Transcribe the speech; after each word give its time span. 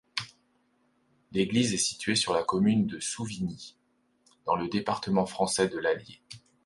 L'église 1.31 1.75
est 1.75 1.77
située 1.77 2.15
sur 2.15 2.33
la 2.33 2.41
commune 2.43 2.87
de 2.87 2.99
Souvigny, 2.99 3.77
dans 4.47 4.55
le 4.55 4.67
département 4.67 5.27
français 5.27 5.67
de 5.67 5.77
l'Allier. 5.77 6.19